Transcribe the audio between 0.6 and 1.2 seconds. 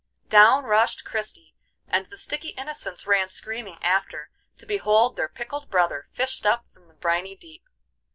rushed